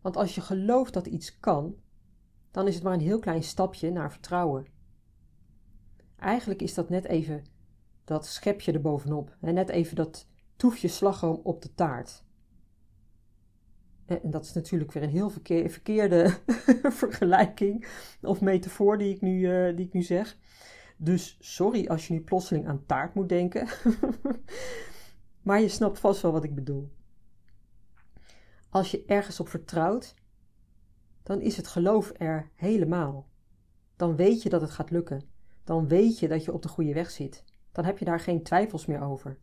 Want 0.00 0.16
als 0.16 0.34
je 0.34 0.40
gelooft 0.40 0.92
dat 0.92 1.06
iets 1.06 1.38
kan, 1.38 1.76
dan 2.50 2.66
is 2.66 2.74
het 2.74 2.82
maar 2.82 2.92
een 2.92 3.00
heel 3.00 3.18
klein 3.18 3.42
stapje 3.42 3.90
naar 3.90 4.12
vertrouwen. 4.12 4.66
Eigenlijk 6.16 6.62
is 6.62 6.74
dat 6.74 6.88
net 6.88 7.04
even 7.04 7.44
dat 8.04 8.26
schepje 8.26 8.72
erbovenop. 8.72 9.36
En 9.40 9.54
net 9.54 9.68
even 9.68 9.96
dat 9.96 10.28
toefje 10.56 10.88
slagroom 10.88 11.40
op 11.42 11.62
de 11.62 11.74
taart. 11.74 12.24
En 14.06 14.20
dat 14.22 14.44
is 14.44 14.52
natuurlijk 14.52 14.92
weer 14.92 15.02
een 15.02 15.08
heel 15.08 15.30
verkeerde 15.68 16.38
vergelijking 17.02 17.86
of 18.22 18.40
metafoor 18.40 18.98
die 18.98 19.14
ik, 19.14 19.20
nu, 19.20 19.38
uh, 19.38 19.76
die 19.76 19.86
ik 19.86 19.92
nu 19.92 20.02
zeg. 20.02 20.36
Dus 20.96 21.36
sorry 21.40 21.86
als 21.86 22.06
je 22.06 22.12
nu 22.12 22.20
plotseling 22.20 22.66
aan 22.66 22.86
taart 22.86 23.14
moet 23.14 23.28
denken. 23.28 23.68
maar 25.42 25.60
je 25.60 25.68
snapt 25.68 25.98
vast 25.98 26.22
wel 26.22 26.32
wat 26.32 26.44
ik 26.44 26.54
bedoel. 26.54 26.90
Als 28.68 28.90
je 28.90 29.04
ergens 29.06 29.40
op 29.40 29.48
vertrouwt, 29.48 30.14
dan 31.22 31.40
is 31.40 31.56
het 31.56 31.66
geloof 31.66 32.12
er 32.16 32.50
helemaal. 32.54 33.28
Dan 33.96 34.16
weet 34.16 34.42
je 34.42 34.48
dat 34.48 34.60
het 34.60 34.70
gaat 34.70 34.90
lukken. 34.90 35.22
Dan 35.64 35.88
weet 35.88 36.18
je 36.18 36.28
dat 36.28 36.44
je 36.44 36.52
op 36.52 36.62
de 36.62 36.68
goede 36.68 36.92
weg 36.92 37.10
zit. 37.10 37.44
Dan 37.72 37.84
heb 37.84 37.98
je 37.98 38.04
daar 38.04 38.20
geen 38.20 38.42
twijfels 38.42 38.86
meer 38.86 39.00
over. 39.00 39.38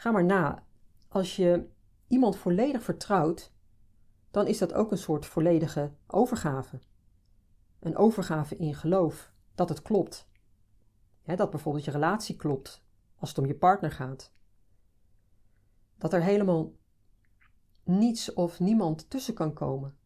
Ga 0.00 0.10
maar 0.10 0.24
na. 0.24 0.64
Als 1.08 1.36
je 1.36 1.68
iemand 2.06 2.36
volledig 2.36 2.82
vertrouwt, 2.82 3.52
dan 4.30 4.46
is 4.46 4.58
dat 4.58 4.72
ook 4.72 4.90
een 4.90 4.98
soort 4.98 5.26
volledige 5.26 5.92
overgave. 6.06 6.80
Een 7.80 7.96
overgave 7.96 8.56
in 8.56 8.74
geloof 8.74 9.32
dat 9.54 9.68
het 9.68 9.82
klopt. 9.82 10.28
dat 11.24 11.50
bijvoorbeeld 11.50 11.84
je 11.84 11.90
relatie 11.90 12.36
klopt 12.36 12.84
als 13.16 13.28
het 13.28 13.38
om 13.38 13.46
je 13.46 13.54
partner 13.54 13.90
gaat. 13.90 14.32
Dat 15.96 16.12
er 16.12 16.22
helemaal 16.22 16.72
niets 17.82 18.32
of 18.32 18.60
niemand 18.60 19.10
tussen 19.10 19.34
kan 19.34 19.52
komen. 19.52 19.96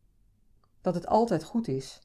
Dat 0.80 0.94
het 0.94 1.06
altijd 1.06 1.44
goed 1.44 1.68
is. 1.68 2.00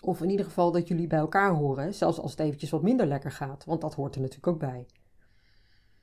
Of 0.00 0.20
in 0.20 0.30
ieder 0.30 0.46
geval 0.46 0.72
dat 0.72 0.88
jullie 0.88 1.06
bij 1.06 1.18
elkaar 1.18 1.54
horen, 1.54 1.94
zelfs 1.94 2.18
als 2.18 2.30
het 2.30 2.40
eventjes 2.40 2.70
wat 2.70 2.82
minder 2.82 3.06
lekker 3.06 3.32
gaat, 3.32 3.64
want 3.64 3.80
dat 3.80 3.94
hoort 3.94 4.14
er 4.14 4.20
natuurlijk 4.20 4.46
ook 4.46 4.58
bij. 4.58 4.86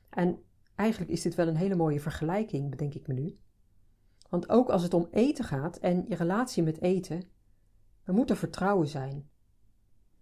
En 0.10 0.44
eigenlijk 0.80 1.12
is 1.12 1.22
dit 1.22 1.36
wel 1.36 1.48
een 1.48 1.56
hele 1.56 1.76
mooie 1.76 2.00
vergelijking, 2.00 2.70
bedenk 2.70 2.94
ik 2.94 3.08
me 3.08 3.14
nu. 3.14 3.38
Want 4.30 4.50
ook 4.50 4.70
als 4.70 4.84
het 4.84 4.94
om 4.94 5.08
eten 5.12 5.46
gaat 5.46 5.78
en 5.78 6.06
je 6.08 6.16
relatie 6.16 6.64
met 6.64 6.82
eten, 6.82 7.24
er 8.04 8.14
moet 8.14 8.30
er 8.30 8.38
vertrouwen 8.38 8.88
zijn. 8.88 9.30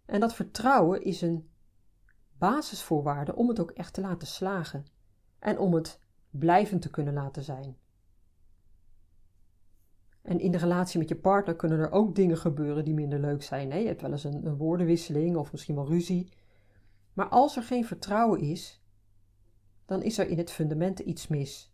En 0.05 0.19
dat 0.19 0.35
vertrouwen 0.35 1.03
is 1.03 1.21
een 1.21 1.49
basisvoorwaarde 2.37 3.35
om 3.35 3.47
het 3.47 3.59
ook 3.59 3.71
echt 3.71 3.93
te 3.93 4.01
laten 4.01 4.27
slagen 4.27 4.85
en 5.39 5.59
om 5.59 5.73
het 5.73 5.99
blijvend 6.29 6.81
te 6.81 6.89
kunnen 6.89 7.13
laten 7.13 7.43
zijn. 7.43 7.77
En 10.21 10.39
in 10.39 10.51
de 10.51 10.57
relatie 10.57 10.99
met 10.99 11.09
je 11.09 11.15
partner 11.15 11.55
kunnen 11.55 11.79
er 11.79 11.91
ook 11.91 12.15
dingen 12.15 12.37
gebeuren 12.37 12.85
die 12.85 12.93
minder 12.93 13.19
leuk 13.19 13.43
zijn. 13.43 13.71
Hè? 13.71 13.77
Je 13.77 13.87
hebt 13.87 14.01
wel 14.01 14.11
eens 14.11 14.23
een, 14.23 14.45
een 14.45 14.57
woordenwisseling 14.57 15.35
of 15.35 15.51
misschien 15.51 15.75
wel 15.75 15.87
ruzie. 15.87 16.33
Maar 17.13 17.27
als 17.27 17.57
er 17.57 17.63
geen 17.63 17.85
vertrouwen 17.85 18.39
is, 18.39 18.81
dan 19.87 20.03
is 20.03 20.17
er 20.17 20.27
in 20.27 20.37
het 20.37 20.51
fundament 20.51 20.99
iets 20.99 21.27
mis. 21.27 21.71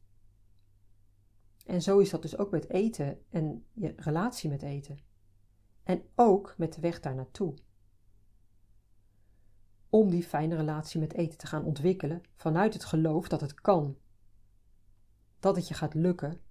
En 1.65 1.81
zo 1.81 1.99
is 1.99 2.09
dat 2.09 2.21
dus 2.21 2.37
ook 2.37 2.51
met 2.51 2.69
eten 2.69 3.19
en 3.29 3.65
je 3.71 3.93
relatie 3.97 4.49
met 4.49 4.61
eten. 4.61 4.99
En 5.83 6.03
ook 6.15 6.55
met 6.57 6.73
de 6.73 6.81
weg 6.81 6.99
daar 6.99 7.15
naartoe. 7.15 7.53
Om 9.89 10.09
die 10.09 10.23
fijne 10.23 10.55
relatie 10.55 10.99
met 10.99 11.13
eten 11.13 11.37
te 11.37 11.47
gaan 11.47 11.63
ontwikkelen 11.63 12.21
vanuit 12.35 12.73
het 12.73 12.85
geloof 12.85 13.27
dat 13.27 13.41
het 13.41 13.53
kan. 13.53 13.97
Dat 15.39 15.55
het 15.55 15.67
je 15.67 15.73
gaat 15.73 15.93
lukken 15.93 16.41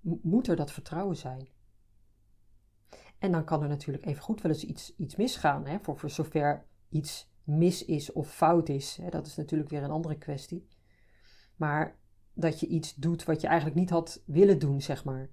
moet 0.00 0.48
er 0.48 0.56
dat 0.56 0.72
vertrouwen 0.72 1.16
zijn. 1.16 1.48
En 3.18 3.32
dan 3.32 3.44
kan 3.44 3.62
er 3.62 3.68
natuurlijk 3.68 4.04
even 4.04 4.22
goed 4.22 4.40
wel 4.40 4.52
eens 4.52 4.64
iets, 4.64 4.96
iets 4.96 5.16
misgaan, 5.16 5.66
hè, 5.66 5.78
voor, 5.80 5.98
voor 5.98 6.10
zover 6.10 6.66
iets 6.88 7.32
mis 7.44 7.84
is 7.84 8.12
of 8.12 8.34
fout 8.34 8.68
is. 8.68 8.96
Hè, 8.96 9.10
dat 9.10 9.26
is 9.26 9.36
natuurlijk 9.36 9.70
weer 9.70 9.82
een 9.82 9.90
andere 9.90 10.18
kwestie. 10.18 10.68
Maar 11.56 11.98
dat 12.32 12.60
je 12.60 12.66
iets 12.66 12.94
doet 12.94 13.24
wat 13.24 13.40
je 13.40 13.46
eigenlijk 13.46 13.78
niet 13.78 13.90
had 13.90 14.22
willen 14.26 14.58
doen, 14.58 14.82
zeg 14.82 15.04
maar. 15.04 15.30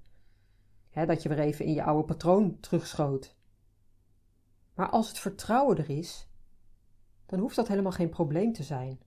Hè, 0.90 1.06
dat 1.06 1.24
je 1.24 1.30
weer 1.30 1.40
even 1.40 1.66
in 1.66 1.74
je 1.74 1.84
oude 1.84 2.06
patroon 2.06 2.60
terugschoot. 2.60 3.36
Maar 4.74 4.90
als 4.90 5.08
het 5.08 5.20
vertrouwen 5.20 5.78
er 5.78 5.90
is, 5.90 6.30
dan 7.26 7.40
hoeft 7.40 7.56
dat 7.56 7.68
helemaal 7.68 7.92
geen 7.92 8.10
probleem 8.10 8.54
te 8.54 8.64
zijn. 8.64 9.00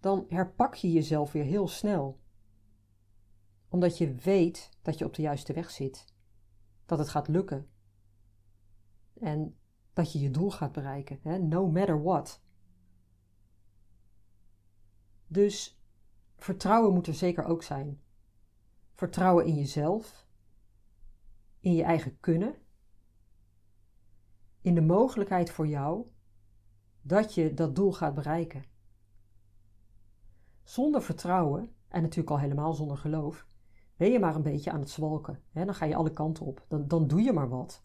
Dan 0.00 0.24
herpak 0.28 0.74
je 0.74 0.92
jezelf 0.92 1.32
weer 1.32 1.44
heel 1.44 1.68
snel 1.68 2.20
omdat 3.72 3.98
je 3.98 4.14
weet 4.14 4.70
dat 4.82 4.98
je 4.98 5.04
op 5.04 5.14
de 5.14 5.22
juiste 5.22 5.52
weg 5.52 5.70
zit. 5.70 6.14
Dat 6.86 6.98
het 6.98 7.08
gaat 7.08 7.28
lukken. 7.28 7.68
En 9.20 9.56
dat 9.92 10.12
je 10.12 10.20
je 10.20 10.30
doel 10.30 10.50
gaat 10.50 10.72
bereiken. 10.72 11.18
Hè? 11.22 11.38
No 11.38 11.70
matter 11.70 12.02
what. 12.02 12.42
Dus 15.26 15.80
vertrouwen 16.36 16.94
moet 16.94 17.06
er 17.06 17.14
zeker 17.14 17.44
ook 17.44 17.62
zijn. 17.62 18.00
Vertrouwen 18.94 19.46
in 19.46 19.54
jezelf. 19.54 20.26
In 21.60 21.74
je 21.74 21.82
eigen 21.82 22.20
kunnen. 22.20 22.54
In 24.60 24.74
de 24.74 24.80
mogelijkheid 24.80 25.50
voor 25.50 25.66
jou 25.66 26.06
dat 27.02 27.34
je 27.34 27.54
dat 27.54 27.76
doel 27.76 27.92
gaat 27.92 28.14
bereiken. 28.14 28.64
Zonder 30.62 31.02
vertrouwen, 31.02 31.74
en 31.88 32.02
natuurlijk 32.02 32.30
al 32.30 32.38
helemaal 32.38 32.74
zonder 32.74 32.96
geloof, 32.96 33.46
ben 33.96 34.10
je 34.10 34.18
maar 34.18 34.34
een 34.34 34.42
beetje 34.42 34.70
aan 34.70 34.80
het 34.80 34.90
zwalken. 34.90 35.42
Hè? 35.50 35.64
Dan 35.64 35.74
ga 35.74 35.84
je 35.84 35.94
alle 35.94 36.12
kanten 36.12 36.46
op. 36.46 36.64
Dan, 36.68 36.88
dan 36.88 37.06
doe 37.06 37.22
je 37.22 37.32
maar 37.32 37.48
wat. 37.48 37.82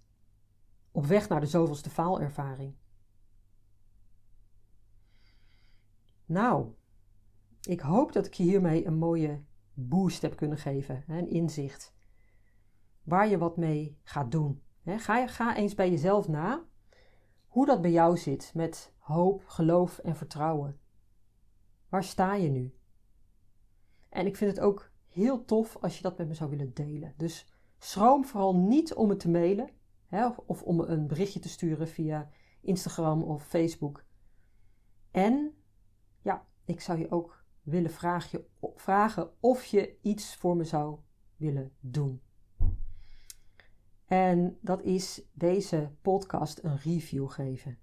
Op 0.97 1.05
weg 1.05 1.29
naar 1.29 1.39
de 1.39 1.45
zoveelste 1.45 1.89
faalervaring. 1.89 2.75
Nou, 6.25 6.73
Ik 7.61 7.79
hoop 7.79 8.11
dat 8.11 8.25
ik 8.25 8.33
je 8.33 8.43
hiermee 8.43 8.85
een 8.85 8.97
mooie 8.97 9.43
boost 9.73 10.21
heb 10.21 10.35
kunnen 10.35 10.57
geven, 10.57 11.03
een 11.07 11.29
inzicht. 11.29 11.95
Waar 13.03 13.27
je 13.27 13.37
wat 13.37 13.57
mee 13.57 13.99
gaat 14.03 14.31
doen. 14.31 14.61
Ga, 14.85 15.27
ga 15.27 15.55
eens 15.55 15.75
bij 15.75 15.89
jezelf 15.89 16.27
na 16.27 16.65
hoe 17.47 17.65
dat 17.65 17.81
bij 17.81 17.91
jou 17.91 18.17
zit 18.17 18.51
met 18.55 18.93
hoop, 18.97 19.43
geloof 19.47 19.97
en 19.97 20.15
vertrouwen. 20.15 20.79
Waar 21.89 22.03
sta 22.03 22.33
je 22.33 22.49
nu? 22.49 22.77
En 24.09 24.25
ik 24.25 24.35
vind 24.35 24.55
het 24.55 24.59
ook 24.59 24.91
heel 25.07 25.45
tof 25.45 25.77
als 25.81 25.97
je 25.97 26.03
dat 26.03 26.17
met 26.17 26.27
me 26.27 26.33
zou 26.33 26.49
willen 26.49 26.73
delen. 26.73 27.13
Dus 27.17 27.47
schroom 27.77 28.25
vooral 28.25 28.55
niet 28.55 28.93
om 28.93 29.09
het 29.09 29.19
te 29.19 29.29
mailen 29.29 29.75
hè, 30.07 30.27
of 30.27 30.63
om 30.63 30.79
een 30.79 31.07
berichtje 31.07 31.39
te 31.39 31.49
sturen 31.49 31.87
via 31.87 32.29
Instagram 32.61 33.23
of 33.23 33.47
Facebook. 33.47 34.05
En 35.11 35.53
ja, 36.21 36.47
ik 36.65 36.81
zou 36.81 36.99
je 36.99 37.11
ook 37.11 37.45
willen 37.61 37.91
vragen, 38.75 39.31
of 39.39 39.65
je 39.65 39.97
iets 40.01 40.35
voor 40.35 40.55
me 40.55 40.63
zou 40.63 40.99
willen 41.35 41.71
doen. 41.79 42.21
En 44.05 44.57
dat 44.61 44.81
is 44.81 45.21
deze 45.33 45.91
podcast 46.01 46.63
een 46.63 46.77
review 46.77 47.29
geven. 47.29 47.77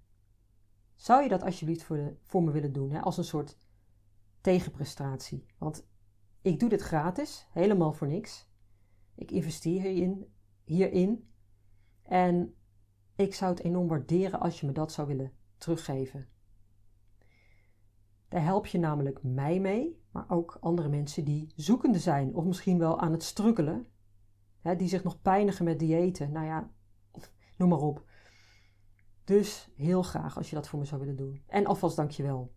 Zou 0.95 1.23
je 1.23 1.29
dat 1.29 1.43
alsjeblieft 1.43 1.83
voor, 1.83 2.17
voor 2.23 2.43
me 2.43 2.51
willen 2.51 2.73
doen, 2.73 2.91
hè, 2.91 2.99
als 3.01 3.17
een 3.17 3.23
soort 3.23 3.57
tegenprestatie? 4.41 5.45
Want 5.57 5.87
ik 6.41 6.59
doe 6.59 6.69
dit 6.69 6.81
gratis, 6.81 7.47
helemaal 7.51 7.93
voor 7.93 8.07
niks. 8.07 8.47
Ik 9.15 9.31
investeer 9.31 9.81
hierin, 9.81 10.33
hierin. 10.63 11.29
En 12.05 12.55
ik 13.15 13.33
zou 13.33 13.51
het 13.51 13.63
enorm 13.63 13.87
waarderen 13.87 14.39
als 14.39 14.59
je 14.59 14.65
me 14.65 14.71
dat 14.71 14.91
zou 14.91 15.07
willen 15.07 15.31
teruggeven. 15.57 16.27
Daar 18.27 18.43
help 18.43 18.65
je 18.65 18.79
namelijk 18.79 19.23
mij 19.23 19.59
mee, 19.59 20.03
maar 20.11 20.25
ook 20.29 20.57
andere 20.59 20.89
mensen 20.89 21.25
die 21.25 21.53
zoekende 21.55 21.99
zijn 21.99 22.35
of 22.35 22.45
misschien 22.45 22.77
wel 22.79 22.99
aan 22.99 23.11
het 23.11 23.23
struggelen, 23.23 23.87
hè, 24.61 24.75
die 24.75 24.87
zich 24.87 25.03
nog 25.03 25.21
pijnigen 25.21 25.65
met 25.65 25.79
diëten. 25.79 26.31
Nou 26.31 26.45
ja, 26.45 26.71
noem 27.57 27.69
maar 27.69 27.79
op. 27.79 28.05
Dus 29.23 29.69
heel 29.75 30.03
graag 30.03 30.37
als 30.37 30.49
je 30.49 30.55
dat 30.55 30.67
voor 30.67 30.79
me 30.79 30.85
zou 30.85 31.01
willen 31.01 31.15
doen. 31.15 31.43
En 31.47 31.65
alvast 31.65 31.95
dank 31.95 32.11
je 32.11 32.23
wel. 32.23 32.53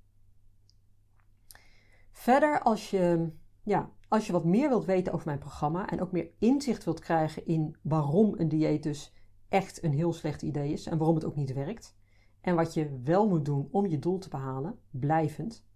Verder, 2.12 2.62
als 2.62 2.90
je, 2.90 3.33
ja, 3.62 3.90
als 4.09 4.26
je 4.26 4.33
wat 4.33 4.45
meer 4.45 4.69
wilt 4.69 4.85
weten 4.85 5.12
over 5.12 5.26
mijn 5.26 5.38
programma 5.38 5.88
en 5.88 6.00
ook 6.00 6.12
meer 6.12 6.31
inzicht 6.38 6.85
wilt 6.85 7.00
krijgen 7.00 7.47
in 7.47 7.76
waarom 7.83 8.35
een 8.37 8.49
dieet 8.49 8.83
dus 8.83 9.12
echt 9.49 9.83
een 9.83 9.93
heel 9.93 10.12
slecht 10.12 10.43
idee 10.43 10.73
is 10.73 10.87
en 10.87 10.99
waarom 10.99 11.17
het 11.17 11.25
ook 11.25 11.37
niet 11.37 11.52
werkt, 11.52 11.97
en 12.40 12.55
wat 12.55 12.75
je 12.75 13.00
wel 13.05 13.28
moet 13.28 13.45
doen 13.45 13.69
om 13.71 13.87
je 13.87 13.99
doel 13.99 14.19
te 14.19 14.28
behalen, 14.28 14.78
blijvend, 14.90 15.67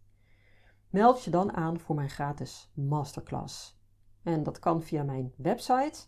meld 0.91 1.25
je 1.25 1.31
dan 1.31 1.53
aan 1.53 1.81
voor 1.81 1.95
mijn 1.95 2.11
gratis 2.11 2.73
masterclass. 2.75 3.81
En 4.23 4.43
dat 4.43 4.59
kan 4.59 4.83
via 4.83 5.03
mijn 5.03 5.33
website 5.37 6.01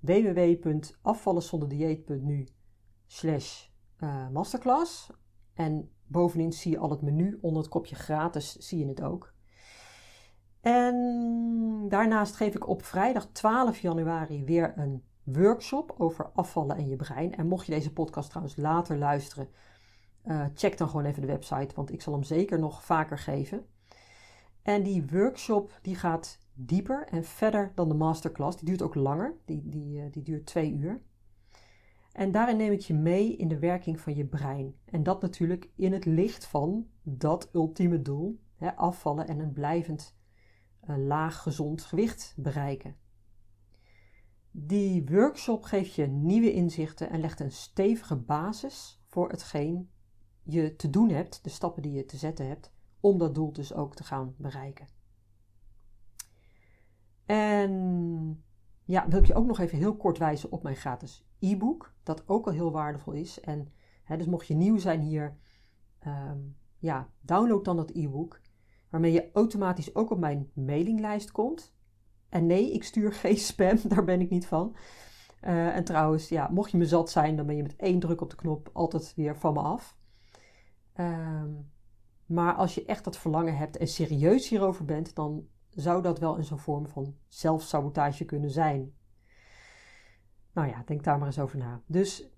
www.afvallenzonderdieet.nu 0.00 2.48
slash 3.06 3.66
eh, 3.96 4.28
masterclass. 4.28 5.10
En 5.54 5.90
bovenin 6.06 6.52
zie 6.52 6.70
je 6.70 6.78
al 6.78 6.90
het 6.90 7.02
menu 7.02 7.38
onder 7.40 7.62
het 7.62 7.70
kopje 7.70 7.94
gratis, 7.94 8.56
zie 8.56 8.78
je 8.78 8.86
het 8.86 9.02
ook. 9.02 9.34
En 10.60 11.86
daarnaast 11.88 12.36
geef 12.36 12.54
ik 12.54 12.68
op 12.68 12.84
vrijdag 12.84 13.28
12 13.32 13.78
januari 13.78 14.44
weer 14.44 14.78
een 14.78 15.02
workshop 15.24 15.94
over 15.98 16.30
afvallen 16.34 16.76
en 16.76 16.88
je 16.88 16.96
brein. 16.96 17.36
En 17.36 17.46
mocht 17.46 17.66
je 17.66 17.72
deze 17.72 17.92
podcast 17.92 18.28
trouwens 18.28 18.56
later 18.56 18.98
luisteren, 18.98 19.48
uh, 20.24 20.44
check 20.54 20.78
dan 20.78 20.88
gewoon 20.88 21.04
even 21.04 21.20
de 21.20 21.26
website, 21.26 21.74
want 21.74 21.92
ik 21.92 22.02
zal 22.02 22.12
hem 22.12 22.22
zeker 22.22 22.58
nog 22.58 22.84
vaker 22.84 23.18
geven. 23.18 23.66
En 24.62 24.82
die 24.82 25.06
workshop 25.06 25.78
die 25.82 25.96
gaat 25.96 26.40
dieper 26.54 27.06
en 27.06 27.24
verder 27.24 27.72
dan 27.74 27.88
de 27.88 27.94
masterclass. 27.94 28.56
Die 28.56 28.66
duurt 28.66 28.82
ook 28.82 28.94
langer, 28.94 29.34
die, 29.44 29.68
die, 29.68 30.00
eh, 30.00 30.04
die 30.10 30.22
duurt 30.22 30.46
twee 30.46 30.72
uur. 30.72 31.02
En 32.12 32.32
daarin 32.32 32.56
neem 32.56 32.72
ik 32.72 32.80
je 32.80 32.94
mee 32.94 33.36
in 33.36 33.48
de 33.48 33.58
werking 33.58 34.00
van 34.00 34.14
je 34.14 34.24
brein. 34.24 34.74
En 34.84 35.02
dat 35.02 35.22
natuurlijk 35.22 35.70
in 35.76 35.92
het 35.92 36.04
licht 36.04 36.44
van 36.44 36.86
dat 37.02 37.48
ultieme 37.52 38.02
doel: 38.02 38.40
hè, 38.56 38.76
afvallen 38.76 39.28
en 39.28 39.38
een 39.38 39.52
blijvend 39.52 40.16
uh, 40.88 40.96
laag 40.96 41.42
gezond 41.42 41.82
gewicht 41.82 42.34
bereiken. 42.36 42.96
Die 44.54 45.04
workshop 45.06 45.62
geeft 45.62 45.94
je 45.94 46.06
nieuwe 46.06 46.52
inzichten 46.52 47.10
en 47.10 47.20
legt 47.20 47.40
een 47.40 47.52
stevige 47.52 48.16
basis 48.16 49.02
voor 49.06 49.30
hetgeen 49.30 49.90
je 50.42 50.76
te 50.76 50.90
doen 50.90 51.08
hebt, 51.08 51.44
de 51.44 51.50
stappen 51.50 51.82
die 51.82 51.92
je 51.92 52.04
te 52.04 52.16
zetten 52.16 52.48
hebt, 52.48 52.72
om 53.00 53.18
dat 53.18 53.34
doel 53.34 53.52
dus 53.52 53.74
ook 53.74 53.94
te 53.94 54.04
gaan 54.04 54.34
bereiken. 54.38 54.86
En 57.26 58.44
ja, 58.84 59.08
wil 59.08 59.18
ik 59.18 59.26
je 59.26 59.34
ook 59.34 59.46
nog 59.46 59.58
even 59.58 59.78
heel 59.78 59.96
kort 59.96 60.18
wijzen 60.18 60.52
op 60.52 60.62
mijn 60.62 60.76
gratis 60.76 61.26
e-book, 61.38 61.94
dat 62.02 62.28
ook 62.28 62.46
al 62.46 62.52
heel 62.52 62.72
waardevol 62.72 63.12
is. 63.12 63.40
En 63.40 63.72
hè, 64.04 64.16
dus 64.16 64.26
mocht 64.26 64.46
je 64.46 64.54
nieuw 64.54 64.78
zijn 64.78 65.00
hier, 65.00 65.36
ehm, 65.98 66.38
ja, 66.78 67.08
download 67.20 67.64
dan 67.64 67.76
dat 67.76 67.90
e-book, 67.90 68.40
waarmee 68.90 69.12
je 69.12 69.30
automatisch 69.32 69.94
ook 69.94 70.10
op 70.10 70.18
mijn 70.18 70.50
mailinglijst 70.54 71.30
komt. 71.30 71.74
En 72.32 72.46
nee, 72.46 72.72
ik 72.72 72.84
stuur 72.84 73.12
geen 73.22 73.36
spam, 73.36 73.78
daar 73.84 74.04
ben 74.04 74.20
ik 74.20 74.30
niet 74.30 74.46
van. 74.46 74.76
Uh, 75.44 75.76
en 75.76 75.84
trouwens, 75.84 76.28
ja, 76.28 76.48
mocht 76.52 76.70
je 76.70 76.76
me 76.76 76.86
zat 76.86 77.10
zijn, 77.10 77.36
dan 77.36 77.46
ben 77.46 77.56
je 77.56 77.62
met 77.62 77.76
één 77.76 77.98
druk 77.98 78.20
op 78.20 78.30
de 78.30 78.36
knop 78.36 78.70
altijd 78.72 79.12
weer 79.16 79.36
van 79.36 79.52
me 79.52 79.60
af. 79.60 79.96
Um, 80.96 81.70
maar 82.26 82.54
als 82.54 82.74
je 82.74 82.84
echt 82.84 83.04
dat 83.04 83.18
verlangen 83.18 83.56
hebt 83.56 83.76
en 83.76 83.88
serieus 83.88 84.48
hierover 84.48 84.84
bent, 84.84 85.14
dan 85.14 85.46
zou 85.70 86.02
dat 86.02 86.18
wel 86.18 86.36
in 86.36 86.44
zo'n 86.44 86.58
vorm 86.58 86.88
van 86.88 87.16
zelfsabotage 87.28 88.24
kunnen 88.24 88.50
zijn. 88.50 88.94
Nou 90.52 90.68
ja, 90.68 90.82
denk 90.86 91.04
daar 91.04 91.18
maar 91.18 91.26
eens 91.26 91.38
over 91.38 91.58
na. 91.58 91.82
Dus 91.86 92.30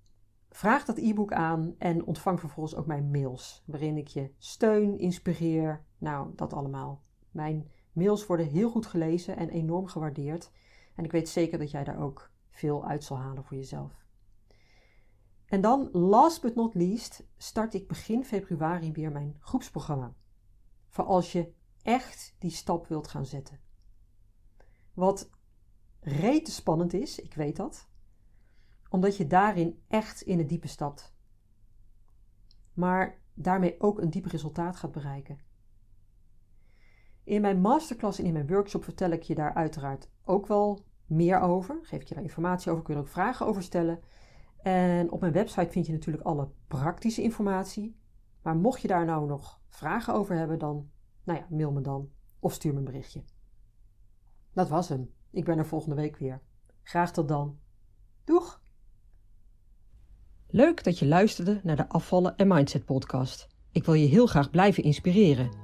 vraag 0.50 0.84
dat 0.84 0.98
e-book 0.98 1.32
aan 1.32 1.74
en 1.78 2.04
ontvang 2.04 2.40
vervolgens 2.40 2.74
ook 2.76 2.86
mijn 2.86 3.10
mails, 3.10 3.62
waarin 3.66 3.96
ik 3.96 4.08
je 4.08 4.30
steun, 4.38 4.98
inspireer. 4.98 5.84
Nou, 5.98 6.30
dat 6.34 6.52
allemaal. 6.52 7.02
Mijn 7.30 7.70
mails 7.94 8.26
worden 8.26 8.46
heel 8.46 8.70
goed 8.70 8.86
gelezen 8.86 9.36
en 9.36 9.48
enorm 9.48 9.86
gewaardeerd. 9.86 10.50
En 10.94 11.04
ik 11.04 11.12
weet 11.12 11.28
zeker 11.28 11.58
dat 11.58 11.70
jij 11.70 11.84
daar 11.84 11.98
ook 11.98 12.30
veel 12.50 12.86
uit 12.86 13.04
zal 13.04 13.18
halen 13.18 13.44
voor 13.44 13.56
jezelf. 13.56 14.04
En 15.46 15.60
dan, 15.60 15.88
last 15.92 16.42
but 16.42 16.54
not 16.54 16.74
least, 16.74 17.26
start 17.36 17.74
ik 17.74 17.88
begin 17.88 18.24
februari 18.24 18.92
weer 18.92 19.12
mijn 19.12 19.36
groepsprogramma. 19.40 20.14
Voor 20.88 21.04
als 21.04 21.32
je 21.32 21.52
echt 21.82 22.34
die 22.38 22.50
stap 22.50 22.86
wilt 22.86 23.08
gaan 23.08 23.26
zetten. 23.26 23.60
Wat 24.94 25.30
rete 26.00 26.50
spannend 26.50 26.92
is, 26.92 27.20
ik 27.20 27.34
weet 27.34 27.56
dat, 27.56 27.88
omdat 28.88 29.16
je 29.16 29.26
daarin 29.26 29.82
echt 29.88 30.20
in 30.20 30.38
het 30.38 30.48
diepe 30.48 30.68
stapt. 30.68 31.14
Maar 32.72 33.20
daarmee 33.34 33.80
ook 33.80 34.00
een 34.00 34.10
diep 34.10 34.24
resultaat 34.24 34.76
gaat 34.76 34.92
bereiken. 34.92 35.38
In 37.24 37.40
mijn 37.40 37.60
masterclass 37.60 38.18
en 38.18 38.24
in 38.24 38.32
mijn 38.32 38.46
workshop 38.46 38.84
vertel 38.84 39.10
ik 39.10 39.22
je 39.22 39.34
daar 39.34 39.54
uiteraard 39.54 40.08
ook 40.24 40.46
wel 40.46 40.84
meer 41.06 41.40
over. 41.40 41.78
Geef 41.82 42.00
ik 42.00 42.08
je 42.08 42.14
daar 42.14 42.22
informatie 42.22 42.70
over, 42.70 42.84
kun 42.84 42.94
je 42.94 43.00
er 43.00 43.06
ook 43.06 43.12
vragen 43.12 43.46
over 43.46 43.62
stellen. 43.62 44.00
En 44.62 45.10
op 45.10 45.20
mijn 45.20 45.32
website 45.32 45.70
vind 45.70 45.86
je 45.86 45.92
natuurlijk 45.92 46.24
alle 46.24 46.48
praktische 46.68 47.22
informatie. 47.22 47.96
Maar 48.42 48.56
mocht 48.56 48.80
je 48.80 48.88
daar 48.88 49.04
nou 49.04 49.26
nog 49.26 49.60
vragen 49.68 50.14
over 50.14 50.36
hebben, 50.36 50.58
dan 50.58 50.90
nou 51.24 51.38
ja, 51.38 51.46
mail 51.50 51.72
me 51.72 51.80
dan 51.80 52.10
of 52.38 52.52
stuur 52.52 52.72
me 52.72 52.78
een 52.78 52.84
berichtje. 52.84 53.22
Dat 54.52 54.68
was 54.68 54.88
hem. 54.88 55.10
Ik 55.30 55.44
ben 55.44 55.58
er 55.58 55.66
volgende 55.66 55.94
week 55.94 56.16
weer. 56.16 56.40
Graag 56.82 57.12
tot 57.12 57.28
dan. 57.28 57.58
Doeg! 58.24 58.62
Leuk 60.48 60.84
dat 60.84 60.98
je 60.98 61.06
luisterde 61.06 61.60
naar 61.62 61.76
de 61.76 61.88
Afvallen 61.88 62.36
en 62.36 62.48
Mindset 62.48 62.84
podcast. 62.84 63.48
Ik 63.72 63.84
wil 63.84 63.94
je 63.94 64.06
heel 64.06 64.26
graag 64.26 64.50
blijven 64.50 64.82
inspireren. 64.82 65.63